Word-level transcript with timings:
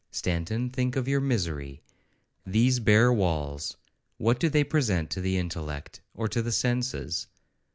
Stanton, 0.09 0.71
think 0.71 0.95
of 0.95 1.07
your 1.07 1.21
misery. 1.21 1.83
These 2.43 2.79
bare 2.79 3.13
walls—what 3.13 4.39
do 4.39 4.49
they 4.49 4.63
present 4.63 5.11
to 5.11 5.21
the 5.21 5.37
intellect 5.37 6.01
or 6.15 6.27
to 6.27 6.41
the 6.41 6.51
senses? 6.51 7.27